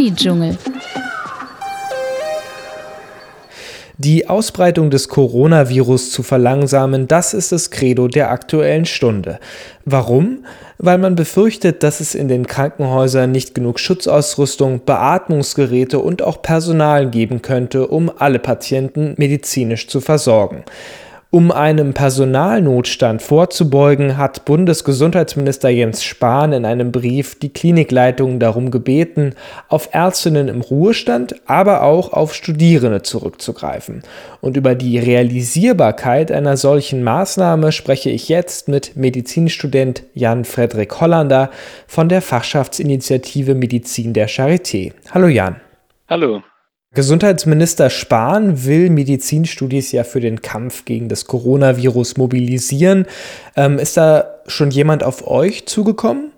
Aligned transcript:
Uni-Dschungel. 0.00 0.56
Die 3.98 4.30
Ausbreitung 4.30 4.88
des 4.88 5.08
Coronavirus 5.08 6.10
zu 6.10 6.22
verlangsamen, 6.22 7.06
das 7.06 7.34
ist 7.34 7.52
das 7.52 7.70
Credo 7.70 8.08
der 8.08 8.30
aktuellen 8.30 8.86
Stunde. 8.86 9.38
Warum? 9.84 10.46
Weil 10.78 10.96
man 10.96 11.16
befürchtet, 11.16 11.82
dass 11.82 12.00
es 12.00 12.14
in 12.14 12.28
den 12.28 12.46
Krankenhäusern 12.46 13.30
nicht 13.30 13.54
genug 13.54 13.78
Schutzausrüstung, 13.78 14.80
Beatmungsgeräte 14.86 15.98
und 15.98 16.22
auch 16.22 16.40
Personal 16.40 17.10
geben 17.10 17.42
könnte, 17.42 17.86
um 17.88 18.10
alle 18.16 18.38
Patienten 18.38 19.12
medizinisch 19.18 19.86
zu 19.86 20.00
versorgen. 20.00 20.64
Um 21.32 21.52
einem 21.52 21.94
Personalnotstand 21.94 23.22
vorzubeugen, 23.22 24.16
hat 24.16 24.44
Bundesgesundheitsminister 24.46 25.68
Jens 25.68 26.02
Spahn 26.02 26.52
in 26.52 26.64
einem 26.64 26.90
Brief 26.90 27.38
die 27.38 27.50
Klinikleitungen 27.52 28.40
darum 28.40 28.72
gebeten, 28.72 29.36
auf 29.68 29.90
Ärztinnen 29.92 30.48
im 30.48 30.60
Ruhestand, 30.60 31.36
aber 31.46 31.84
auch 31.84 32.12
auf 32.12 32.34
Studierende 32.34 33.02
zurückzugreifen. 33.02 34.02
Und 34.40 34.56
über 34.56 34.74
die 34.74 34.98
Realisierbarkeit 34.98 36.32
einer 36.32 36.56
solchen 36.56 37.04
Maßnahme 37.04 37.70
spreche 37.70 38.10
ich 38.10 38.28
jetzt 38.28 38.66
mit 38.66 38.96
Medizinstudent 38.96 40.02
Jan 40.14 40.44
Frederik 40.44 41.00
Hollander 41.00 41.50
von 41.86 42.08
der 42.08 42.22
Fachschaftsinitiative 42.22 43.54
Medizin 43.54 44.14
der 44.14 44.28
Charité. 44.28 44.94
Hallo 45.12 45.28
Jan. 45.28 45.60
Hallo. 46.08 46.42
Gesundheitsminister 46.92 47.88
Spahn 47.88 48.64
will 48.64 48.90
Medizinstudis 48.90 49.92
ja 49.92 50.02
für 50.02 50.18
den 50.18 50.42
Kampf 50.42 50.84
gegen 50.84 51.08
das 51.08 51.24
Coronavirus 51.24 52.16
mobilisieren. 52.16 53.06
Ähm, 53.54 53.78
ist 53.78 53.96
da 53.96 54.42
schon 54.48 54.72
jemand 54.72 55.04
auf 55.04 55.24
euch 55.24 55.66
zugekommen? 55.66 56.32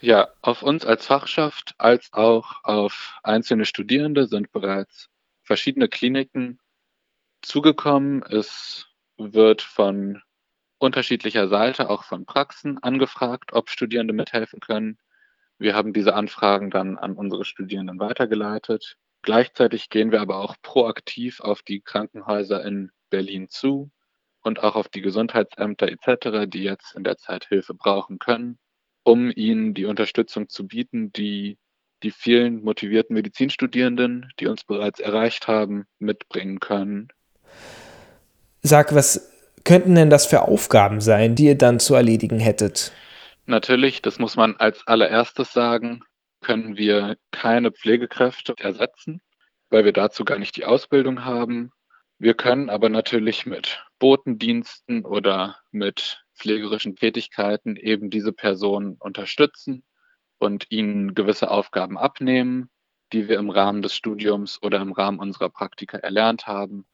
Ja, 0.00 0.28
auf 0.40 0.62
uns 0.62 0.86
als 0.86 1.06
Fachschaft 1.06 1.74
als 1.78 2.12
auch 2.12 2.62
auf 2.62 3.18
einzelne 3.24 3.64
Studierende 3.64 4.28
sind 4.28 4.52
bereits 4.52 5.08
verschiedene 5.42 5.88
Kliniken 5.88 6.60
zugekommen. 7.42 8.22
Es 8.22 8.86
wird 9.16 9.62
von 9.62 10.22
unterschiedlicher 10.78 11.48
Seite, 11.48 11.90
auch 11.90 12.04
von 12.04 12.24
Praxen, 12.24 12.78
angefragt, 12.80 13.52
ob 13.52 13.68
Studierende 13.68 14.14
mithelfen 14.14 14.60
können. 14.60 14.98
Wir 15.58 15.74
haben 15.74 15.92
diese 15.92 16.14
Anfragen 16.14 16.70
dann 16.70 16.96
an 16.96 17.14
unsere 17.14 17.44
Studierenden 17.44 17.98
weitergeleitet. 17.98 18.96
Gleichzeitig 19.22 19.90
gehen 19.90 20.12
wir 20.12 20.20
aber 20.20 20.38
auch 20.38 20.56
proaktiv 20.62 21.40
auf 21.40 21.62
die 21.62 21.80
Krankenhäuser 21.80 22.64
in 22.64 22.90
Berlin 23.10 23.48
zu 23.48 23.90
und 24.42 24.62
auch 24.62 24.76
auf 24.76 24.88
die 24.88 25.02
Gesundheitsämter 25.02 25.88
etc., 25.88 26.46
die 26.48 26.62
jetzt 26.62 26.94
in 26.94 27.04
der 27.04 27.16
Zeit 27.16 27.46
Hilfe 27.46 27.74
brauchen 27.74 28.18
können, 28.18 28.58
um 29.02 29.30
ihnen 29.34 29.74
die 29.74 29.84
Unterstützung 29.84 30.48
zu 30.48 30.66
bieten, 30.66 31.12
die 31.12 31.58
die 32.02 32.10
vielen 32.10 32.62
motivierten 32.62 33.14
Medizinstudierenden, 33.14 34.30
die 34.38 34.46
uns 34.46 34.64
bereits 34.64 35.00
erreicht 35.00 35.48
haben, 35.48 35.86
mitbringen 35.98 36.60
können. 36.60 37.08
Sag, 38.62 38.94
was 38.94 39.32
könnten 39.64 39.94
denn 39.94 40.10
das 40.10 40.26
für 40.26 40.42
Aufgaben 40.42 41.00
sein, 41.00 41.34
die 41.34 41.46
ihr 41.46 41.58
dann 41.58 41.80
zu 41.80 41.94
erledigen 41.94 42.38
hättet? 42.38 42.92
Natürlich, 43.46 44.02
das 44.02 44.18
muss 44.18 44.36
man 44.36 44.56
als 44.56 44.86
allererstes 44.86 45.52
sagen, 45.52 46.02
können 46.40 46.76
wir 46.76 47.16
keine 47.30 47.72
Pflegekräfte 47.72 48.54
ersetzen, 48.58 49.20
weil 49.70 49.84
wir 49.84 49.92
dazu 49.92 50.24
gar 50.24 50.38
nicht 50.38 50.56
die 50.56 50.64
Ausbildung 50.64 51.24
haben. 51.24 51.70
Wir 52.18 52.34
können 52.34 52.70
aber 52.70 52.88
natürlich 52.88 53.46
mit 53.46 53.84
Botendiensten 53.98 55.04
oder 55.04 55.56
mit 55.70 56.24
pflegerischen 56.34 56.96
Tätigkeiten 56.96 57.76
eben 57.76 58.10
diese 58.10 58.32
Personen 58.32 58.96
unterstützen 58.98 59.84
und 60.38 60.66
ihnen 60.70 61.14
gewisse 61.14 61.50
Aufgaben 61.50 61.98
abnehmen, 61.98 62.70
die 63.12 63.28
wir 63.28 63.38
im 63.38 63.50
Rahmen 63.50 63.82
des 63.82 63.94
Studiums 63.94 64.62
oder 64.62 64.80
im 64.80 64.92
Rahmen 64.92 65.18
unserer 65.18 65.48
Praktika 65.48 65.98
erlernt 65.98 66.46
haben. 66.46 66.86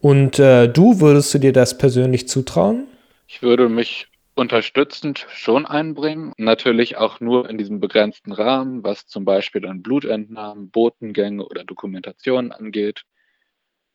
Und 0.00 0.38
äh, 0.38 0.68
du, 0.68 1.00
würdest 1.00 1.32
du 1.34 1.38
dir 1.38 1.52
das 1.52 1.78
persönlich 1.78 2.26
zutrauen? 2.28 2.88
Ich 3.26 3.42
würde 3.42 3.68
mich 3.68 4.09
unterstützend 4.40 5.26
schon 5.28 5.66
einbringen. 5.66 6.32
Natürlich 6.38 6.96
auch 6.96 7.20
nur 7.20 7.50
in 7.50 7.58
diesem 7.58 7.78
begrenzten 7.78 8.32
Rahmen, 8.32 8.82
was 8.82 9.06
zum 9.06 9.26
Beispiel 9.26 9.60
dann 9.60 9.82
Blutentnahmen, 9.82 10.70
Botengänge 10.70 11.44
oder 11.44 11.62
Dokumentationen 11.62 12.50
angeht. 12.50 13.04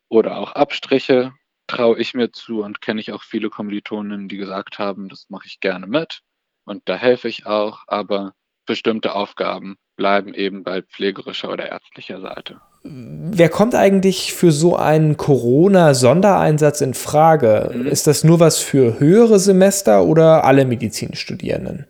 Oder 0.08 0.38
auch 0.38 0.52
Abstriche 0.52 1.32
traue 1.66 1.98
ich 1.98 2.14
mir 2.14 2.30
zu 2.30 2.62
und 2.62 2.80
kenne 2.80 3.00
ich 3.00 3.10
auch 3.10 3.24
viele 3.24 3.50
Kommilitonen, 3.50 4.28
die 4.28 4.36
gesagt 4.36 4.78
haben, 4.78 5.08
das 5.08 5.28
mache 5.30 5.48
ich 5.48 5.58
gerne 5.58 5.88
mit 5.88 6.20
und 6.64 6.88
da 6.88 6.94
helfe 6.94 7.26
ich 7.26 7.44
auch, 7.46 7.82
aber 7.88 8.32
bestimmte 8.66 9.16
Aufgaben 9.16 9.76
bleiben 9.96 10.34
eben 10.34 10.62
bei 10.62 10.82
pflegerischer 10.82 11.50
oder 11.50 11.68
ärztlicher 11.68 12.20
Seite. 12.20 12.60
Wer 12.84 13.48
kommt 13.48 13.74
eigentlich 13.74 14.32
für 14.32 14.52
so 14.52 14.76
einen 14.76 15.16
Corona-Sondereinsatz 15.16 16.80
in 16.80 16.94
Frage? 16.94 17.72
Mhm. 17.74 17.86
Ist 17.86 18.06
das 18.06 18.22
nur 18.22 18.38
was 18.38 18.60
für 18.60 19.00
höhere 19.00 19.38
Semester 19.38 20.04
oder 20.04 20.44
alle 20.44 20.64
Medizinstudierenden? 20.64 21.86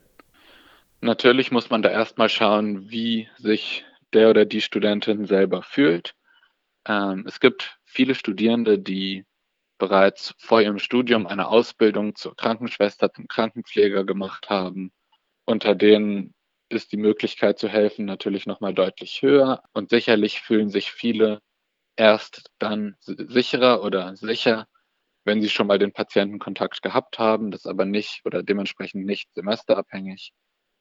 Natürlich 1.03 1.53
muss 1.53 1.69
man 1.69 1.83
da 1.83 1.91
erstmal 1.91 2.29
schauen, 2.29 2.91
wie 2.91 3.29
sich 3.37 3.85
der 4.13 4.31
oder 4.31 4.47
die 4.47 4.63
Studentin 4.63 5.27
selber 5.27 5.63
fühlt. 5.63 6.15
Ähm, 6.87 7.25
es 7.27 7.41
gibt 7.41 7.79
viele 7.85 8.15
Studierende, 8.15 8.79
die 8.79 9.25
bereits 9.79 10.35
vor 10.39 10.63
ihrem 10.63 10.79
Studium 10.79 11.27
eine 11.27 11.49
Ausbildung 11.49 12.15
zur 12.15 12.35
Krankenschwester, 12.35 13.13
zum 13.13 13.29
Krankenpfleger 13.29 14.05
gemacht 14.05 14.49
haben, 14.49 14.91
unter 15.45 15.75
denen 15.75 16.33
ist 16.69 16.93
die 16.93 16.97
Möglichkeit 16.97 17.59
zu 17.59 17.69
helfen 17.69 18.05
natürlich 18.05 18.47
nochmal 18.47 18.75
deutlich 18.75 19.23
höher 19.23 19.63
und 19.73 19.91
sicherlich 19.91 20.41
fühlen 20.41 20.69
sich 20.71 20.93
viele 20.93 21.41
erst 21.97 22.51
dann 22.59 22.97
sicherer 23.01 23.83
oder 23.83 24.17
sicher, 24.17 24.67
wenn 25.25 25.41
sie 25.41 25.49
schon 25.49 25.67
mal 25.67 25.79
den 25.79 25.93
Patientenkontakt 25.93 26.83
gehabt 26.83 27.19
haben, 27.19 27.51
das 27.51 27.67
aber 27.67 27.85
nicht 27.85 28.23
oder 28.25 28.43
dementsprechend 28.43 29.07
nicht 29.07 29.29
semesterabhängig 29.35 30.33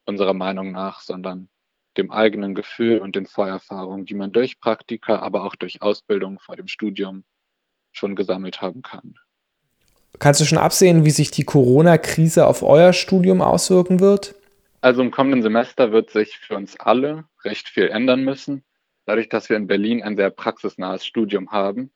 unserer 0.05 0.33
Meinung 0.33 0.71
nach, 0.71 1.01
sondern 1.01 1.49
dem 1.97 2.11
eigenen 2.11 2.55
Gefühl 2.55 2.99
und 2.99 3.15
den 3.15 3.25
Vorerfahrungen, 3.25 4.05
die 4.05 4.13
man 4.13 4.31
durch 4.31 4.59
Praktika, 4.59 5.19
aber 5.19 5.45
auch 5.45 5.55
durch 5.55 5.81
Ausbildung 5.81 6.39
vor 6.39 6.55
dem 6.55 6.67
Studium 6.67 7.23
schon 7.91 8.15
gesammelt 8.15 8.61
haben 8.61 8.81
kann. 8.81 9.15
Kannst 10.19 10.41
du 10.41 10.45
schon 10.45 10.57
absehen, 10.57 11.05
wie 11.05 11.11
sich 11.11 11.31
die 11.31 11.43
Corona-Krise 11.43 12.45
auf 12.47 12.63
euer 12.63 12.93
Studium 12.93 13.41
auswirken 13.41 13.99
wird? 13.99 14.35
Also 14.85 15.01
im 15.01 15.09
kommenden 15.09 15.41
Semester 15.41 15.91
wird 15.91 16.11
sich 16.11 16.37
für 16.37 16.55
uns 16.55 16.79
alle 16.79 17.27
recht 17.43 17.69
viel 17.69 17.87
ändern 17.87 18.23
müssen, 18.23 18.63
dadurch, 19.05 19.29
dass 19.29 19.49
wir 19.49 19.57
in 19.57 19.65
Berlin 19.65 20.03
ein 20.03 20.15
sehr 20.15 20.29
praxisnahes 20.29 21.03
Studium 21.03 21.51
haben 21.51 21.91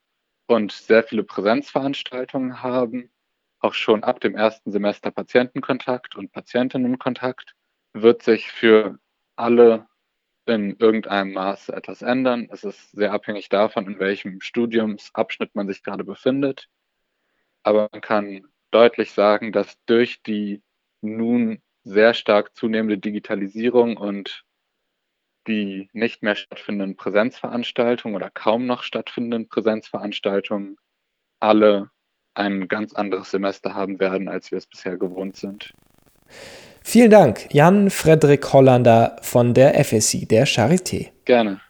und 0.47 0.71
sehr 0.71 1.03
viele 1.03 1.23
Präsenzveranstaltungen 1.23 2.63
haben, 2.63 3.11
auch 3.59 3.75
schon 3.75 4.03
ab 4.03 4.21
dem 4.21 4.35
ersten 4.35 4.71
Semester 4.71 5.11
Patientenkontakt 5.11 6.15
und 6.15 6.31
Patientinnenkontakt, 6.31 7.53
wird 7.93 8.23
sich 8.23 8.49
für 8.51 8.97
alle 9.35 9.85
in 10.47 10.75
irgendeinem 10.77 11.33
Maße 11.33 11.71
etwas 11.71 12.01
ändern. 12.01 12.49
Es 12.51 12.63
ist 12.63 12.89
sehr 12.93 13.13
abhängig 13.13 13.49
davon, 13.49 13.85
in 13.85 13.99
welchem 13.99 14.41
Studiumsabschnitt 14.41 15.53
man 15.53 15.67
sich 15.67 15.83
gerade 15.83 16.03
befindet. 16.03 16.69
Aber 17.61 17.87
man 17.91 18.01
kann 18.01 18.47
deutlich 18.71 19.11
sagen, 19.11 19.51
dass 19.51 19.77
durch 19.85 20.23
die 20.23 20.63
nun 21.01 21.61
sehr 21.83 22.13
stark 22.13 22.55
zunehmende 22.55 22.97
Digitalisierung 22.97 23.97
und 23.97 24.43
die 25.47 25.89
nicht 25.93 26.21
mehr 26.21 26.35
stattfindenden 26.35 26.95
Präsenzveranstaltungen 26.95 28.15
oder 28.15 28.29
kaum 28.29 28.65
noch 28.65 28.83
stattfindenden 28.83 29.47
Präsenzveranstaltungen 29.47 30.77
alle 31.39 31.89
ein 32.35 32.67
ganz 32.67 32.93
anderes 32.93 33.31
Semester 33.31 33.73
haben 33.73 33.99
werden, 33.99 34.27
als 34.29 34.51
wir 34.51 34.57
es 34.57 34.67
bisher 34.67 34.97
gewohnt 34.97 35.35
sind. 35.35 35.73
Vielen 36.83 37.11
Dank, 37.11 37.53
Jan 37.53 37.89
Frederik 37.89 38.53
Hollander 38.53 39.17
von 39.21 39.53
der 39.53 39.83
FSI 39.83 40.27
der 40.27 40.47
Charité. 40.47 41.09
Gerne. 41.25 41.61